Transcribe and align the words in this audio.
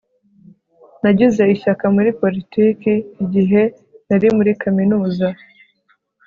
nagize 1.01 1.43
ishyaka 1.55 1.85
muri 1.95 2.09
politiki 2.21 2.93
igihe 3.23 3.61
nari 4.07 4.27
muri 4.37 4.51
kaminuza 4.61 5.27